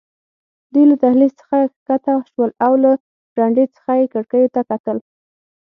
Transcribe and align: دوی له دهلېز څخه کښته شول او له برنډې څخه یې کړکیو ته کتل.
دوی 0.73 0.85
له 0.91 0.95
دهلېز 1.03 1.33
څخه 1.41 1.57
کښته 1.73 2.13
شول 2.29 2.49
او 2.65 2.71
له 2.83 2.91
برنډې 3.33 3.65
څخه 3.75 3.91
یې 3.99 4.05
کړکیو 4.13 4.53
ته 4.55 4.61
کتل. 4.69 4.97